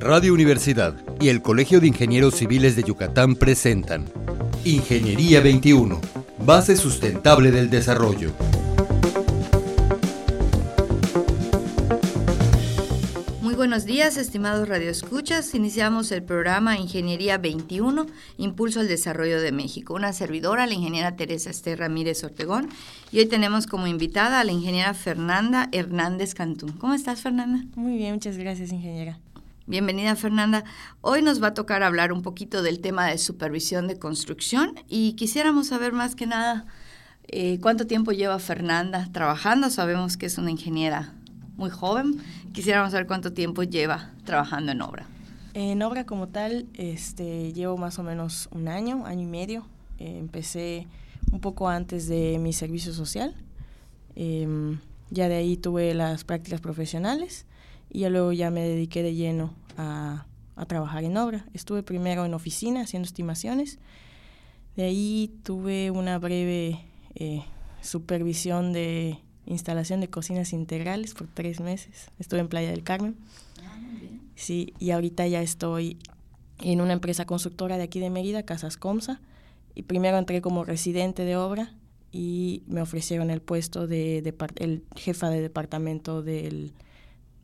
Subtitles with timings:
[0.00, 4.04] Radio Universidad y el Colegio de Ingenieros Civiles de Yucatán presentan
[4.64, 6.00] Ingeniería 21,
[6.38, 8.32] base sustentable del desarrollo.
[13.42, 15.52] Muy buenos días, estimados radioescuchas.
[15.56, 18.06] Iniciamos el programa Ingeniería 21,
[18.36, 19.94] Impulso al Desarrollo de México.
[19.94, 22.68] Una servidora, la ingeniera Teresa Esther Ramírez Ortegón,
[23.10, 26.70] y hoy tenemos como invitada a la ingeniera Fernanda Hernández Cantún.
[26.70, 27.64] ¿Cómo estás, Fernanda?
[27.74, 29.18] Muy bien, muchas gracias, ingeniera.
[29.68, 30.64] Bienvenida Fernanda.
[31.02, 35.12] Hoy nos va a tocar hablar un poquito del tema de supervisión de construcción y
[35.12, 36.64] quisiéramos saber más que nada
[37.26, 39.68] eh, cuánto tiempo lleva Fernanda trabajando.
[39.68, 41.12] Sabemos que es una ingeniera
[41.58, 42.16] muy joven.
[42.54, 45.06] Quisiéramos saber cuánto tiempo lleva trabajando en obra.
[45.52, 49.66] En obra como tal, este, llevo más o menos un año, año y medio.
[49.98, 50.86] Empecé
[51.30, 53.34] un poco antes de mi servicio social.
[54.16, 54.78] Em,
[55.10, 57.44] ya de ahí tuve las prácticas profesionales
[57.90, 60.24] y ya luego ya me dediqué de lleno a,
[60.66, 61.46] trabajar en obra.
[61.54, 63.78] Estuve primero en oficina haciendo estimaciones,
[64.76, 66.80] de ahí tuve una breve
[67.14, 67.44] eh,
[67.80, 72.10] supervisión de instalación de cocinas integrales por tres meses.
[72.18, 73.16] Estuve en Playa del Carmen.
[73.62, 73.78] Ah,
[74.34, 75.98] sí, y ahorita ya estoy
[76.60, 79.20] en una empresa constructora de aquí de Mérida, Casas Comsa,
[79.74, 81.72] y primero entré como residente de obra
[82.10, 86.72] y me ofrecieron el puesto de, de el jefa de departamento del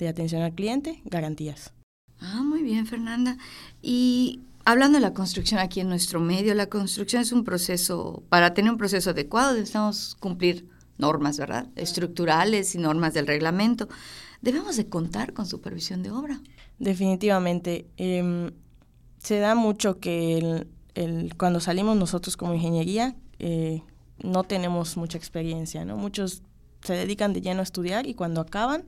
[0.05, 1.73] de atención al cliente, garantías.
[2.21, 3.37] Ah, muy bien, Fernanda.
[3.83, 8.55] Y hablando de la construcción aquí en nuestro medio, la construcción es un proceso, para
[8.55, 11.69] tener un proceso adecuado necesitamos cumplir normas, ¿verdad?
[11.77, 13.89] Estructurales y normas del reglamento.
[14.41, 16.41] Debemos de contar con supervisión de obra.
[16.79, 17.87] Definitivamente.
[17.97, 18.51] Em,
[19.19, 23.83] se da mucho que el, cuando salimos nosotros como ingeniería eh,
[24.23, 25.97] no tenemos mucha experiencia, ¿no?
[25.97, 26.43] Muchos
[26.83, 28.85] se dedican de lleno a estudiar y cuando acaban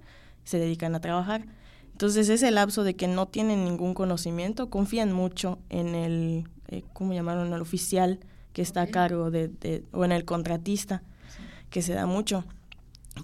[0.47, 1.44] se dedican a trabajar.
[1.92, 7.12] Entonces ese lapso de que no tienen ningún conocimiento, confían mucho en el, eh, ¿cómo
[7.12, 7.52] llamaron?
[7.52, 8.20] El oficial
[8.52, 11.02] que está a cargo de, o en el contratista,
[11.68, 12.45] que se da mucho.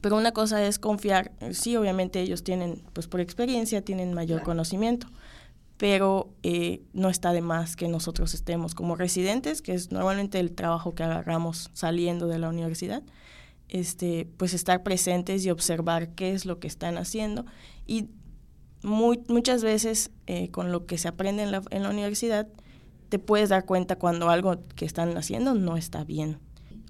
[0.01, 5.07] Pero una cosa es confiar, sí, obviamente ellos tienen, pues por experiencia, tienen mayor conocimiento,
[5.77, 10.53] pero eh, no está de más que nosotros estemos como residentes, que es normalmente el
[10.53, 13.03] trabajo que agarramos saliendo de la universidad,
[13.73, 17.47] este, pues estar presentes y observar qué es lo que están haciendo.
[17.87, 18.11] Y
[18.83, 22.47] muchas veces eh, con lo que se aprende en la, en la universidad,
[23.09, 26.39] te puedes dar cuenta cuando algo que están haciendo no está bien.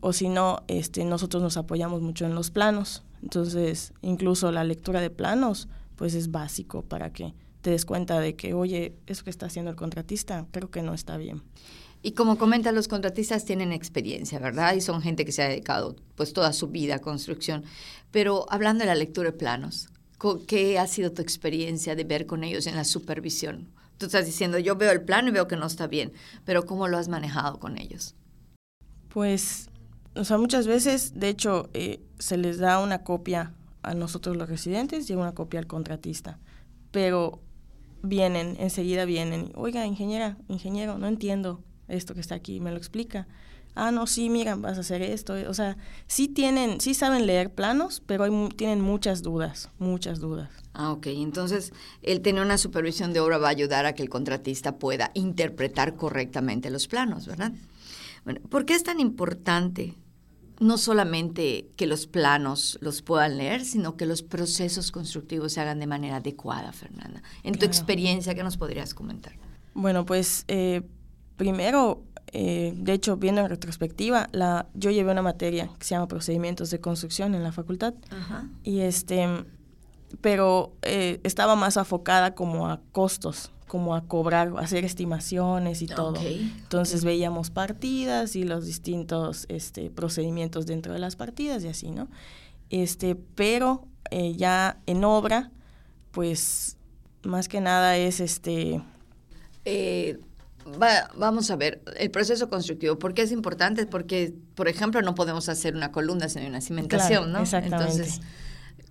[0.00, 3.04] O si no, este, nosotros nos apoyamos mucho en los planos.
[3.22, 8.34] Entonces, incluso la lectura de planos, pues es básico para que te des cuenta de
[8.34, 11.44] que, oye, eso que está haciendo el contratista, creo que no está bien.
[12.02, 14.74] Y como comenta, los contratistas tienen experiencia, ¿verdad?
[14.74, 17.64] Y son gente que se ha dedicado pues toda su vida a construcción.
[18.10, 19.88] Pero hablando de la lectura de planos,
[20.48, 23.68] ¿qué ha sido tu experiencia de ver con ellos en la supervisión?
[23.98, 26.12] Tú estás diciendo, yo veo el plano y veo que no está bien,
[26.44, 28.16] pero ¿cómo lo has manejado con ellos?
[29.08, 29.68] Pues,
[30.16, 34.48] o sea, muchas veces, de hecho, eh, se les da una copia a nosotros los
[34.48, 36.40] residentes y una copia al contratista.
[36.90, 37.40] Pero
[38.02, 43.26] vienen, enseguida vienen, oiga, ingeniera, ingeniero, no entiendo, esto que está aquí, me lo explica.
[43.74, 45.34] Ah, no, sí, mira, vas a hacer esto.
[45.48, 50.50] O sea, sí tienen, sí saben leer planos, pero hay, tienen muchas dudas, muchas dudas.
[50.74, 51.06] Ah, ok.
[51.08, 55.10] Entonces, el tener una supervisión de obra va a ayudar a que el contratista pueda
[55.14, 57.52] interpretar correctamente los planos, ¿verdad?
[58.24, 59.94] Bueno, ¿por qué es tan importante
[60.60, 65.80] no solamente que los planos los puedan leer, sino que los procesos constructivos se hagan
[65.80, 67.22] de manera adecuada, Fernanda?
[67.42, 69.32] En tu experiencia, ¿qué nos podrías comentar?
[69.74, 70.82] Bueno, pues eh,
[71.42, 76.06] Primero, eh, de hecho, viendo en retrospectiva, la, yo llevé una materia que se llama
[76.06, 77.94] procedimientos de construcción en la facultad.
[78.62, 79.26] Y este,
[80.20, 86.14] pero eh, estaba más afocada como a costos, como a cobrar, hacer estimaciones y todo.
[86.20, 92.06] Entonces veíamos partidas y los distintos este, procedimientos dentro de las partidas y así, ¿no?
[92.70, 95.50] Este, pero eh, ya en obra,
[96.12, 96.76] pues
[97.24, 98.80] más que nada es este
[101.16, 103.86] vamos a ver, el proceso constructivo, ¿por qué es importante?
[103.86, 107.40] Porque, por ejemplo, no podemos hacer una columna sin una cimentación, ¿no?
[107.40, 107.84] Exactamente.
[107.84, 108.20] Entonces,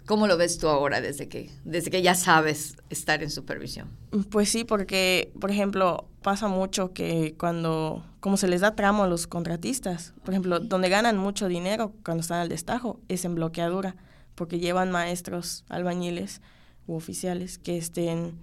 [0.06, 3.90] ¿cómo lo ves tú ahora desde que, desde que ya sabes estar en supervisión?
[4.30, 9.08] Pues sí, porque, por ejemplo, pasa mucho que cuando, como se les da tramo a
[9.08, 13.96] los contratistas, por ejemplo, donde ganan mucho dinero cuando están al destajo es en bloqueadura,
[14.36, 16.42] porque llevan maestros, albañiles
[16.88, 18.40] u oficiales que estén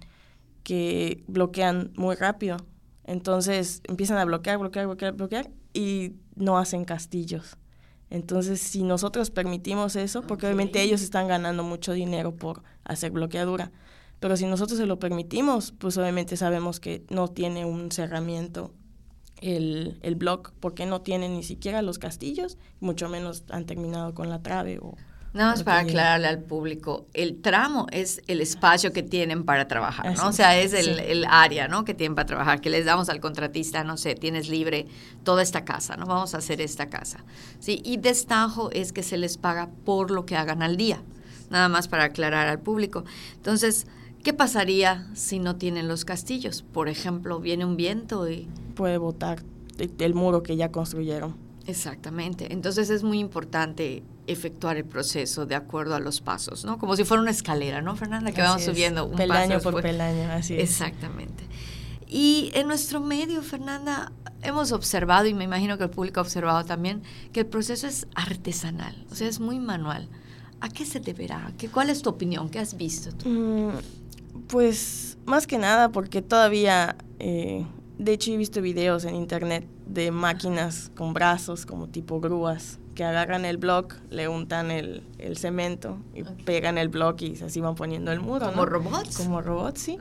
[0.63, 2.57] que bloquean muy rápido
[3.09, 7.57] entonces empiezan a bloquear, bloquear, bloquear, bloquear y no hacen castillos.
[8.11, 13.71] Entonces, si nosotros permitimos eso, porque obviamente ellos están ganando mucho dinero por hacer bloqueadura,
[14.19, 18.73] Pero si nosotros se lo permitimos, pues obviamente sabemos que no tiene un cerramiento
[19.41, 24.29] el, el blog, porque no tiene ni siquiera los castillos, mucho menos han terminado con
[24.29, 24.95] la trave o,
[25.31, 30.17] Nada más para aclararle al público, el tramo es el espacio que tienen para trabajar,
[30.17, 30.29] ¿no?
[30.29, 31.85] O sea, es el, área, ¿no?
[31.85, 34.87] Que tienen para trabajar, que les damos al contratista, no sé, tienes libre
[35.23, 36.07] toda esta casa, ¿no?
[36.07, 37.23] Vamos a hacer esta casa,
[37.59, 37.79] ¿sí?
[37.85, 41.03] Y destajo es que se les paga por lo que hagan al día,
[41.51, 43.03] nada más para aclarar al público.
[43.35, 43.85] Entonces,
[44.23, 46.63] ¿qué pasaría si no tienen los castillos?
[46.63, 48.47] Por ejemplo, viene un viento y...
[48.73, 49.43] Puede botar
[49.77, 51.35] el muro que ya construyeron.
[51.67, 52.51] Exactamente.
[52.51, 56.77] Entonces es muy importante efectuar el proceso de acuerdo a los pasos, ¿no?
[56.77, 58.31] Como si fuera una escalera, ¿no, Fernanda?
[58.31, 60.69] Que vamos subiendo un peldaño por peldaño, así es.
[60.69, 61.45] Exactamente.
[62.07, 64.11] Y en nuestro medio, Fernanda,
[64.41, 68.07] hemos observado, y me imagino que el público ha observado también, que el proceso es
[68.15, 70.09] artesanal, o sea, es muy manual.
[70.61, 71.53] ¿A qué se deberá?
[71.57, 72.49] ¿Qué, ¿Cuál es tu opinión?
[72.49, 73.29] ¿Qué has visto tú?
[73.29, 73.71] Mm,
[74.47, 77.65] pues más que nada porque todavía, eh,
[77.99, 83.03] de hecho he visto videos en internet de máquinas con brazos como tipo grúas que
[83.03, 85.03] agarran el block, le untan el,
[85.35, 88.47] cemento y pegan el block y así van poniendo el muro.
[88.47, 89.17] ¿Como robots?
[89.17, 89.97] Como robots, sí.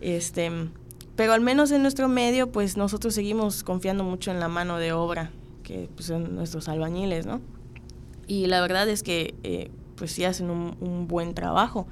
[0.00, 0.50] Este,
[1.16, 4.92] pero al menos en nuestro medio, pues nosotros seguimos confiando mucho en la mano de
[4.92, 5.30] obra,
[5.64, 7.40] que pues, son nuestros albañiles, ¿no?
[8.26, 11.86] Y la verdad es que eh, pues sí hacen un, un buen trabajo,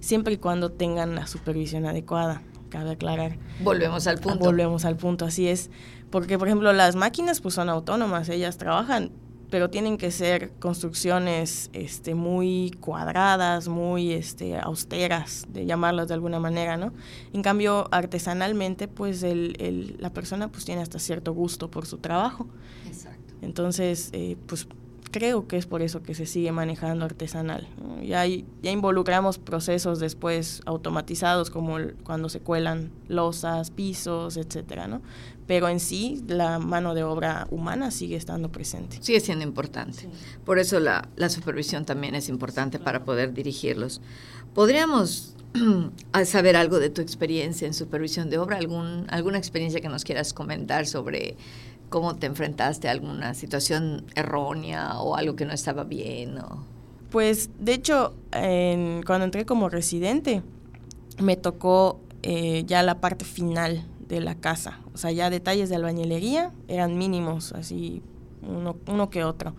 [0.00, 3.36] siempre y cuando tengan la supervisión adecuada, cabe aclarar.
[3.62, 4.38] Volvemos al punto.
[4.38, 5.70] Volvemos al punto, así es.
[6.08, 9.12] Porque, por ejemplo, las máquinas pues son autónomas, ellas trabajan
[9.50, 16.38] pero tienen que ser construcciones este, muy cuadradas, muy este, austeras, de llamarlas de alguna
[16.38, 16.92] manera, ¿no?
[17.32, 21.98] En cambio, artesanalmente, pues el, el, la persona pues tiene hasta cierto gusto por su
[21.98, 22.46] trabajo.
[22.86, 23.34] Exacto.
[23.42, 24.68] Entonces, eh, pues
[25.10, 27.66] creo que es por eso que se sigue manejando artesanal.
[28.02, 35.02] Ya, ya involucramos procesos después automatizados como cuando se cuelan losas, pisos, etcétera, ¿no?
[35.46, 38.98] Pero en sí la mano de obra humana sigue estando presente.
[39.00, 40.08] Sigue siendo importante.
[40.44, 44.00] Por eso la, la supervisión también es importante para poder dirigirlos.
[44.54, 45.34] ¿Podríamos
[46.24, 48.56] saber algo de tu experiencia en supervisión de obra?
[48.58, 51.36] ¿Algún, ¿Alguna experiencia que nos quieras comentar sobre
[51.90, 56.38] cómo te enfrentaste a alguna situación errónea o algo que no estaba bien.
[57.10, 60.42] Pues de hecho, cuando entré como residente,
[61.18, 64.80] me tocó eh, ya la parte final de la casa.
[64.94, 68.02] O sea, ya detalles de albañilería eran mínimos, así
[68.42, 69.54] uno, uno que otro.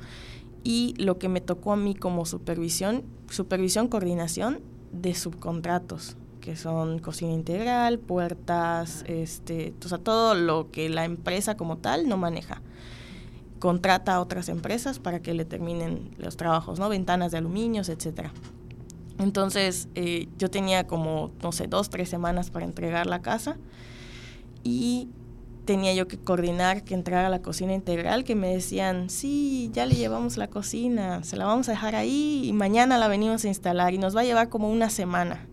[0.63, 4.61] Y lo que me tocó a mí como supervisión, supervisión, coordinación
[4.91, 9.73] de subcontratos que son cocina integral, puertas, este,
[10.03, 12.61] todo lo que la empresa como tal no maneja.
[13.59, 16.89] Contrata a otras empresas para que le terminen los trabajos, ¿no?
[16.89, 18.33] Ventanas de aluminios, etcétera.
[19.19, 23.57] Entonces, eh, yo tenía como, no sé, dos, tres semanas para entregar la casa
[24.63, 25.09] y
[25.65, 29.95] tenía yo que coordinar que entrara la cocina integral, que me decían, sí, ya le
[29.95, 33.93] llevamos la cocina, se la vamos a dejar ahí y mañana la venimos a instalar
[33.93, 35.47] y nos va a llevar como una semana.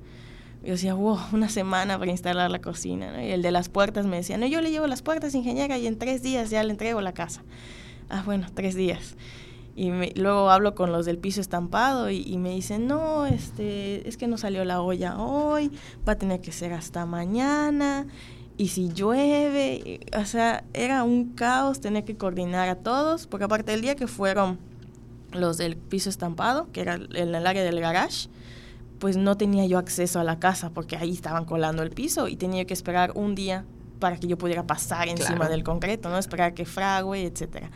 [0.63, 3.25] Yo decía, wow, una semana para instalar la cocina.
[3.25, 5.87] Y el de las puertas me decía, no, yo le llevo las puertas, ingeniera, y
[5.87, 7.43] en tres días ya le entrego la casa.
[8.09, 9.17] Ah, bueno, tres días.
[9.77, 14.27] Y luego hablo con los del piso estampado y, me dicen, no, este, es que
[14.27, 15.71] no salió la olla hoy,
[16.07, 18.09] va a tener que ser hasta mañana.
[18.57, 23.71] Y si llueve, o sea, era un caos tener que coordinar a todos, porque aparte
[23.71, 24.59] del día que fueron
[25.31, 28.29] los del piso estampado, que era en el área del garage,
[28.99, 32.37] pues no tenía yo acceso a la casa porque ahí estaban colando el piso y
[32.37, 33.65] tenía que esperar un día
[33.99, 36.19] para que yo pudiera pasar encima del concreto, ¿no?
[36.19, 37.71] Esperar que frague, etcétera.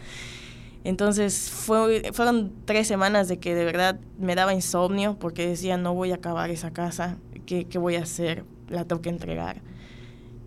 [0.84, 5.94] Entonces fue, fueron tres semanas de que de verdad me daba insomnio porque decía no
[5.94, 8.44] voy a acabar esa casa, ¿qué, qué voy a hacer?
[8.68, 9.62] La tengo que entregar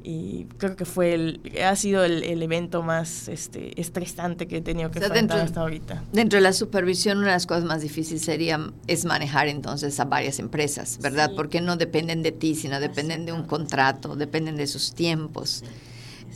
[0.07, 4.61] y creo que fue el, ha sido el, el evento más este, estresante que he
[4.61, 6.03] tenido que enfrentar hasta ahorita.
[6.13, 10.05] Dentro de la supervisión, una de las cosas más difíciles sería es manejar entonces a
[10.05, 11.31] varias empresas, ¿verdad?
[11.35, 15.63] Porque no dependen de ti, sino dependen de un contrato, dependen de sus tiempos.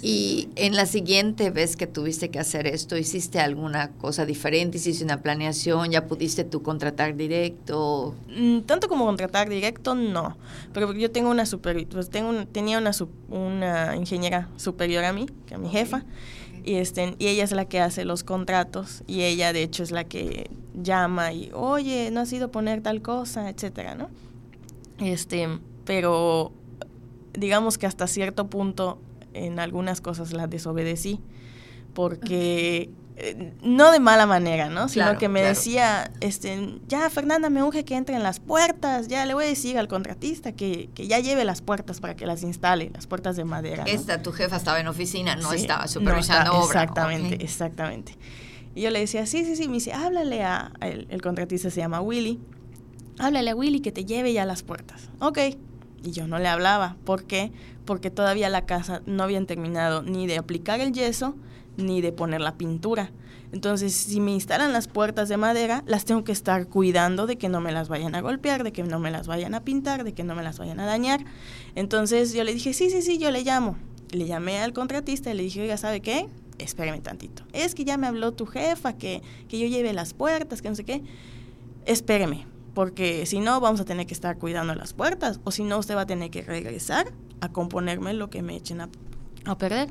[0.01, 4.77] Y en la siguiente vez que tuviste que hacer esto, ¿hiciste alguna cosa diferente?
[4.77, 5.91] ¿Hiciste una planeación?
[5.91, 8.15] ¿Ya pudiste tú contratar directo?
[8.29, 10.37] Mm, tanto como contratar directo, no.
[10.73, 12.91] Pero yo tengo una super, pues tengo tenía una,
[13.29, 16.05] una ingeniera superior a mí, que a mi jefa,
[16.63, 19.91] y, este, y ella es la que hace los contratos, y ella de hecho es
[19.91, 20.49] la que
[20.81, 24.09] llama y, oye, no has ido a poner tal cosa, etcétera, ¿no?
[24.99, 25.47] Este,
[25.83, 26.53] pero
[27.33, 28.99] digamos que hasta cierto punto
[29.33, 31.19] en algunas cosas las desobedecí
[31.93, 34.87] porque eh, no de mala manera, ¿no?
[34.87, 39.33] Sino que me decía, este, ya Fernanda, me urge que entren las puertas, ya le
[39.33, 42.91] voy a decir al contratista que, que ya lleve las puertas para que las instale,
[42.93, 43.83] las puertas de madera.
[43.85, 46.83] Esta, tu jefa estaba en oficina, no estaba supervisando obra.
[46.83, 48.15] Exactamente, exactamente.
[48.73, 51.81] Y yo le decía, sí, sí, sí, me dice, háblale a, el, el contratista se
[51.81, 52.39] llama Willy,
[53.17, 55.09] háblale a Willy que te lleve ya las puertas.
[55.19, 55.39] Ok,
[56.03, 56.97] y yo no le hablaba.
[57.05, 57.51] ¿Por qué?
[57.85, 61.35] Porque todavía la casa no habían terminado ni de aplicar el yeso,
[61.77, 63.11] ni de poner la pintura.
[63.51, 67.49] Entonces, si me instalan las puertas de madera, las tengo que estar cuidando de que
[67.49, 70.13] no me las vayan a golpear, de que no me las vayan a pintar, de
[70.13, 71.25] que no me las vayan a dañar.
[71.75, 73.75] Entonces yo le dije, sí, sí, sí, yo le llamo.
[74.11, 76.27] Le llamé al contratista y le dije, oiga, ¿sabe qué?
[76.59, 77.43] Espéreme tantito.
[77.53, 80.75] Es que ya me habló tu jefa, que, que yo lleve las puertas, que no
[80.75, 81.01] sé qué.
[81.85, 82.45] Espéreme,
[82.79, 85.97] porque si no vamos a tener que estar cuidando las puertas, o si no usted
[85.97, 88.87] va a tener que regresar a componerme lo que me echen a,
[89.43, 89.89] a perder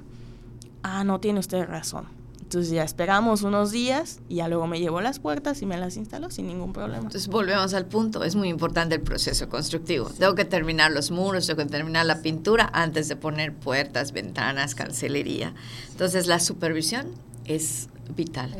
[0.82, 2.06] ah, no tiene usted razón.
[2.40, 5.98] Entonces ya esperamos unos días y ya luego me llevo las puertas y me las
[5.98, 7.02] instaló sin ningún problema.
[7.02, 10.08] Entonces volvemos al punto, es muy importante el proceso constructivo.
[10.18, 14.74] Tengo que terminar los muros, tengo que terminar la pintura antes de poner puertas, ventanas,
[14.74, 15.52] cancelería.
[15.90, 17.08] Entonces la supervisión
[17.44, 18.56] es vital.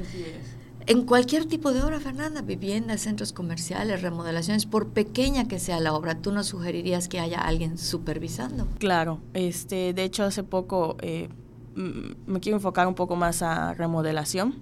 [0.88, 5.92] En cualquier tipo de obra, Fernanda, viviendas, centros comerciales, remodelaciones, por pequeña que sea la
[5.92, 8.66] obra, ¿tú nos sugerirías que haya alguien supervisando?
[8.78, 10.96] Claro, este, de hecho hace poco...
[11.02, 11.28] Eh,
[11.74, 14.54] me quiero enfocar un poco más a remodelación.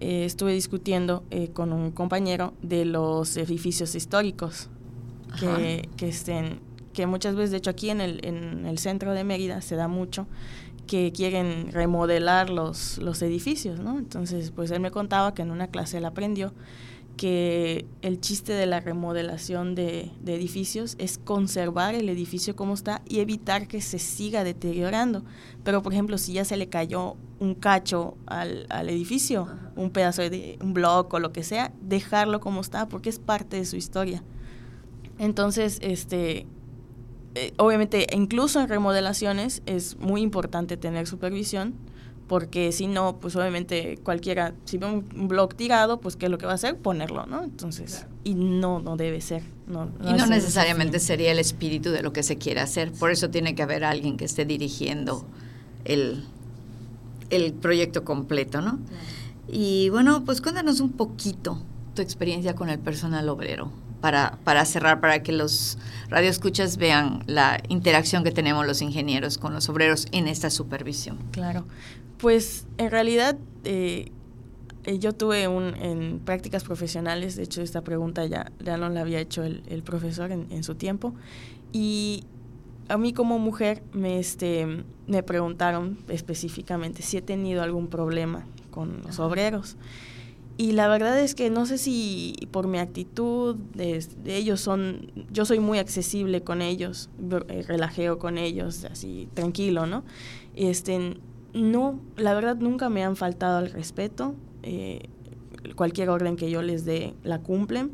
[0.00, 4.70] Eh, estuve discutiendo eh, con un compañero de los edificios históricos
[5.38, 6.60] que, que, estén,
[6.94, 9.86] que muchas veces, de hecho aquí en el, en el centro de Mérida se da
[9.86, 10.26] mucho,
[10.90, 13.96] que quieren remodelar los, los edificios, ¿no?
[13.96, 16.52] Entonces, pues él me contaba que en una clase él aprendió
[17.16, 23.20] que el chiste de la remodelación de, edificios es conservar el edificio como está y
[23.20, 25.22] evitar que se siga deteriorando.
[25.62, 30.58] Pero, por ejemplo, si ya se le cayó un cacho al, edificio, un pedazo de
[30.60, 34.24] un bloque o lo que sea, dejarlo como está porque es parte de su historia.
[35.20, 36.48] Entonces, este,
[37.34, 41.74] eh, obviamente, incluso en remodelaciones es muy importante tener supervisión
[42.30, 46.38] porque si no, pues obviamente cualquiera, si ve un, blog tirado, pues ¿qué es lo
[46.38, 46.76] que va a hacer?
[46.76, 47.42] Ponerlo, ¿no?
[47.42, 49.42] Entonces, y no, no debe ser.
[49.66, 53.30] No, y no necesariamente sería el espíritu de lo que se quiere hacer, por eso
[53.30, 55.24] tiene que haber alguien que esté dirigiendo
[55.84, 56.24] el,
[57.30, 58.78] el proyecto completo, ¿no?
[59.48, 61.60] Y bueno, pues cuéntanos un poquito
[61.94, 63.72] tu experiencia con el personal obrero.
[64.00, 65.76] Para, para, cerrar, para que los
[66.08, 71.18] radioescuchas vean la interacción que tenemos los ingenieros con los obreros en esta supervisión.
[71.32, 71.66] Claro,
[72.16, 74.10] pues en realidad eh,
[74.98, 79.20] yo tuve un, en prácticas profesionales, de hecho esta pregunta ya, ya no la había
[79.20, 81.14] hecho el, profesor en, su tiempo,
[81.72, 82.24] y
[82.88, 89.02] a mí como mujer me, este, me preguntaron específicamente si he tenido algún problema con
[89.04, 89.76] los obreros.
[90.60, 95.46] Y la verdad es que no sé si por mi actitud, de, ellos son, yo
[95.46, 97.08] soy muy accesible con ellos,
[97.48, 100.04] eh, relajeo con ellos, así tranquilo, ¿no?
[100.54, 101.16] Este,
[101.54, 104.34] no, la verdad nunca me han faltado al respeto.
[104.62, 105.08] Eh,
[105.76, 107.92] cualquier orden que yo les dé la cumplen.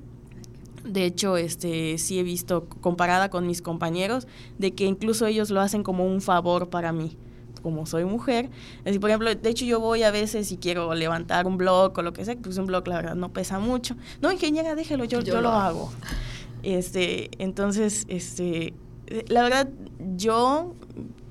[0.84, 4.26] De hecho, este sí he visto comparada con mis compañeros
[4.58, 7.16] de que incluso ellos lo hacen como un favor para mí,
[7.66, 8.48] como soy mujer.
[8.84, 12.02] Así, por ejemplo, de hecho yo voy a veces y quiero levantar un blog o
[12.02, 13.96] lo que sea, pues un blog la verdad no pesa mucho.
[14.20, 15.90] No, ingeniera, déjelo, yo, yo, lo hago.
[16.62, 18.72] Este, entonces, este,
[19.26, 19.68] la verdad
[20.16, 20.74] yo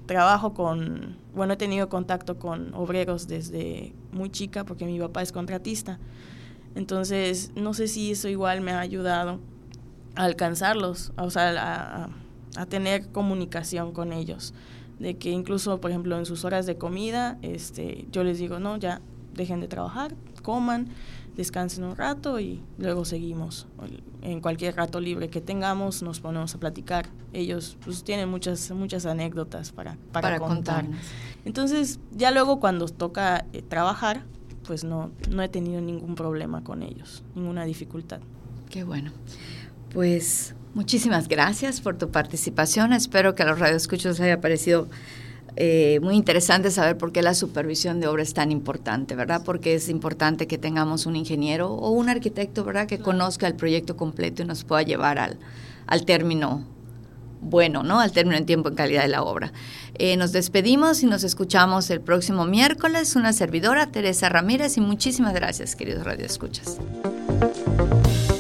[0.08, 5.32] trabajo con bueno, he tenido contacto con obreros desde muy chica porque mi papá es
[5.32, 6.00] contratista.
[6.75, 9.39] Entonces, no sé si eso igual me ha ayudado
[10.15, 12.10] a alcanzarlos, o sea,
[12.56, 14.54] a, tener comunicación con ellos.
[15.00, 18.78] De que incluso, por ejemplo, en sus horas de comida, este, yo les digo, no,
[18.78, 19.02] ya
[19.34, 20.88] dejen de trabajar, coman,
[21.36, 23.68] descansen un rato y luego seguimos.
[24.22, 27.08] En cualquier rato libre que tengamos nos ponemos a platicar.
[27.34, 30.86] Ellos pues, tienen muchas, muchas anécdotas para, para, contar.
[31.44, 34.24] Entonces ya luego cuando toca eh, trabajar,
[34.66, 38.20] pues no, no he tenido ningún problema con ellos, ninguna dificultad.
[38.70, 39.12] Qué bueno.
[39.94, 42.94] Pues muchísimas gracias por tu participación.
[42.94, 44.88] Espero que a los radioescuchos les haya parecido
[45.55, 49.41] eh, muy interesante saber por qué la supervisión de obra es tan importante, ¿verdad?
[49.44, 52.88] Porque es importante que tengamos un ingeniero o un arquitecto, ¿verdad?
[52.88, 55.39] Que conozca el proyecto completo y nos pueda llevar al,
[55.88, 56.65] al término
[57.41, 58.01] bueno, ¿no?
[58.01, 59.53] Al término en tiempo en calidad de la obra.
[59.94, 63.15] Eh, nos despedimos y nos escuchamos el próximo miércoles.
[63.15, 66.79] Una servidora, Teresa Ramírez, y muchísimas gracias, queridos radioescuchas.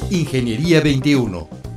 [0.09, 1.47] Ingeniería 21,